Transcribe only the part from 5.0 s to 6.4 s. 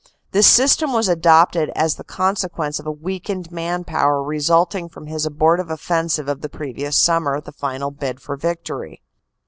his abortive offensive